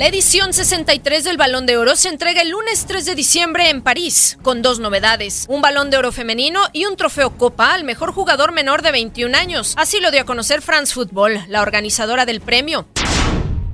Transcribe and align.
La 0.00 0.06
edición 0.06 0.54
63 0.54 1.24
del 1.24 1.36
Balón 1.36 1.66
de 1.66 1.76
Oro 1.76 1.94
se 1.94 2.08
entrega 2.08 2.40
el 2.40 2.48
lunes 2.48 2.86
3 2.86 3.04
de 3.04 3.14
diciembre 3.14 3.68
en 3.68 3.82
París, 3.82 4.38
con 4.40 4.62
dos 4.62 4.78
novedades, 4.78 5.44
un 5.46 5.60
Balón 5.60 5.90
de 5.90 5.98
Oro 5.98 6.10
femenino 6.10 6.58
y 6.72 6.86
un 6.86 6.96
trofeo 6.96 7.36
Copa 7.36 7.74
al 7.74 7.84
mejor 7.84 8.10
jugador 8.14 8.52
menor 8.52 8.80
de 8.80 8.92
21 8.92 9.36
años. 9.36 9.74
Así 9.76 10.00
lo 10.00 10.10
dio 10.10 10.22
a 10.22 10.24
conocer 10.24 10.62
France 10.62 10.94
Football, 10.94 11.44
la 11.48 11.60
organizadora 11.60 12.24
del 12.24 12.40
premio. 12.40 12.88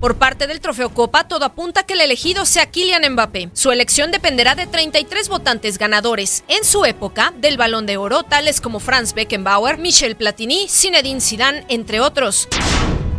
Por 0.00 0.16
parte 0.16 0.48
del 0.48 0.60
trofeo 0.60 0.92
Copa, 0.92 1.28
todo 1.28 1.44
apunta 1.44 1.84
que 1.84 1.92
el 1.92 2.00
elegido 2.00 2.44
sea 2.44 2.72
Kylian 2.72 3.12
Mbappé. 3.12 3.50
Su 3.53 3.70
elección 3.70 4.10
dependerá 4.10 4.56
de 4.56 4.66
33 4.66 5.28
votantes 5.28 5.78
ganadores 5.78 6.42
en 6.48 6.65
su 6.65 6.84
época 6.84 7.34
del 7.36 7.56
Balón 7.56 7.86
de 7.86 7.98
Oro, 7.98 8.25
tales 8.25 8.60
como 8.60 8.81
Franz 8.81 9.15
Beckenbauer, 9.15 9.78
Michel 9.78 10.16
Platini, 10.16 10.66
Zinedine 10.69 11.20
Zidane, 11.20 11.65
entre 11.69 12.00
otros. 12.00 12.48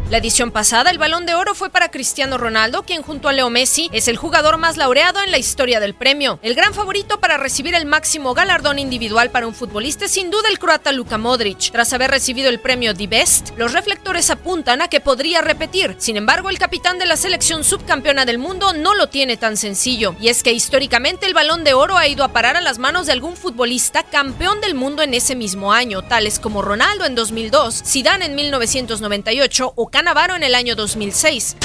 La 0.09 0.19
edición 0.19 0.51
pasada, 0.51 0.89
el 0.89 0.97
balón 0.97 1.25
de 1.25 1.33
oro 1.33 1.53
fue 1.53 1.69
para 1.69 1.91
Cristiano 1.91 2.37
Ronaldo, 2.37 2.83
quien 2.83 3.01
junto 3.01 3.27
a 3.27 3.33
Leo 3.33 3.49
Messi 3.49 3.89
es 3.91 4.07
el 4.07 4.15
jugador 4.15 4.57
más 4.57 4.77
laureado 4.77 5.21
en 5.21 5.31
la 5.31 5.37
historia 5.37 5.81
del 5.81 5.95
premio. 5.95 6.39
El 6.43 6.55
gran 6.55 6.73
favorito 6.73 7.19
para 7.19 7.35
recibir 7.35 7.75
el 7.75 7.85
máximo 7.85 8.33
galardón 8.33 8.79
individual 8.79 9.31
para 9.31 9.47
un 9.47 9.53
futbolista 9.53 10.05
es 10.05 10.11
sin 10.11 10.31
duda 10.31 10.47
el 10.47 10.59
croata 10.59 10.93
Luka 10.93 11.17
Modric. 11.17 11.71
Tras 11.73 11.91
haber 11.91 12.09
recibido 12.09 12.47
el 12.47 12.61
premio 12.61 12.93
The 12.93 13.07
Best, 13.07 13.49
los 13.57 13.73
reflectores 13.73 14.29
apuntan 14.29 14.81
a 14.81 14.87
que 14.87 15.01
podría 15.01 15.41
repetir. 15.41 15.97
Sin 15.97 16.15
embargo, 16.15 16.49
el 16.49 16.57
capitán 16.57 16.99
de 16.99 17.05
la 17.05 17.17
selección 17.17 17.65
subcampeona 17.65 18.23
del 18.23 18.37
mundo 18.37 18.71
no 18.71 18.95
lo 18.95 19.09
tiene 19.09 19.35
tan 19.35 19.57
sencillo. 19.57 20.15
Y 20.21 20.29
es 20.29 20.41
que 20.41 20.53
históricamente 20.53 21.25
el 21.25 21.33
balón 21.33 21.65
de 21.65 21.73
oro 21.73 21.97
ha 21.97 22.07
ido 22.07 22.23
a 22.23 22.31
parar 22.31 22.55
a 22.55 22.61
las 22.61 22.79
manos 22.79 23.07
de 23.07 23.11
algún 23.11 23.35
futbolista 23.35 24.03
campeón 24.03 24.61
del 24.61 24.73
mundo 24.73 25.03
en 25.03 25.13
ese 25.13 25.35
mismo 25.35 25.73
año, 25.73 26.01
tales 26.01 26.39
como 26.39 26.61
Ronaldo 26.61 27.03
en 27.03 27.13
2002, 27.13 27.83
Zidane 27.85 28.27
en 28.27 28.35
1998 28.35 29.73
o 29.75 29.87
Cannavaro 29.97 30.35
en 30.35 30.43
el 30.43 30.53
año 30.53 30.75
2006. 30.75 31.55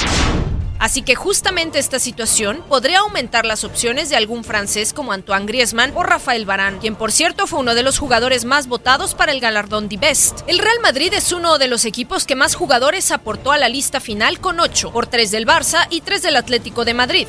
Así 0.79 1.03
que 1.03 1.13
justamente 1.13 1.77
esta 1.77 1.99
situación 1.99 2.63
podría 2.67 3.01
aumentar 3.01 3.45
las 3.45 3.63
opciones 3.63 4.09
de 4.09 4.15
algún 4.15 4.43
francés 4.43 4.91
como 4.91 5.11
Antoine 5.11 5.45
Griezmann 5.45 5.91
o 5.93 6.01
Rafael 6.01 6.43
Varane, 6.43 6.79
quien 6.79 6.95
por 6.95 7.11
cierto 7.11 7.45
fue 7.45 7.59
uno 7.59 7.75
de 7.75 7.83
los 7.83 7.99
jugadores 7.99 8.43
más 8.43 8.65
votados 8.65 9.13
para 9.13 9.33
el 9.33 9.39
galardón 9.39 9.87
The 9.87 9.97
Best. 9.97 10.39
El 10.47 10.57
Real 10.57 10.79
Madrid 10.81 11.13
es 11.13 11.31
uno 11.31 11.59
de 11.59 11.67
los 11.67 11.85
equipos 11.85 12.25
que 12.25 12.35
más 12.35 12.55
jugadores 12.55 13.11
aportó 13.11 13.51
a 13.51 13.59
la 13.59 13.69
lista 13.69 13.99
final 13.99 14.39
con 14.39 14.59
8, 14.59 14.91
por 14.91 15.05
3 15.05 15.29
del 15.29 15.45
Barça 15.45 15.85
y 15.91 16.01
3 16.01 16.23
del 16.23 16.35
Atlético 16.35 16.85
de 16.85 16.93
Madrid. 16.95 17.27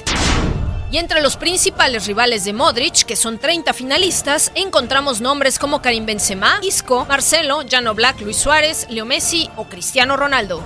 Y 0.90 0.98
entre 0.98 1.20
los 1.22 1.36
principales 1.36 2.06
rivales 2.06 2.44
de 2.44 2.52
Modric, 2.52 3.04
que 3.04 3.16
son 3.16 3.38
30 3.38 3.72
finalistas, 3.72 4.52
encontramos 4.54 5.20
nombres 5.20 5.58
como 5.58 5.82
Karim 5.82 6.06
Benzema, 6.06 6.60
Isco, 6.62 7.04
Marcelo, 7.06 7.62
Jano 7.68 7.94
Black, 7.94 8.20
Luis 8.20 8.36
Suárez, 8.36 8.86
Leo 8.90 9.04
Messi 9.04 9.50
o 9.56 9.64
Cristiano 9.64 10.16
Ronaldo. 10.16 10.62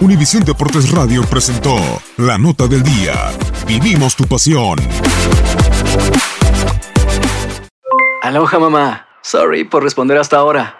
Univisión 0.00 0.42
Deportes 0.44 0.90
Radio 0.90 1.22
presentó 1.28 1.76
La 2.16 2.38
Nota 2.38 2.66
del 2.66 2.82
Día. 2.82 3.12
Vivimos 3.66 4.16
tu 4.16 4.24
pasión. 4.24 4.78
Aloha 8.22 8.58
mamá. 8.58 9.06
Sorry 9.22 9.64
por 9.64 9.82
responder 9.82 10.16
hasta 10.16 10.38
ahora. 10.38 10.79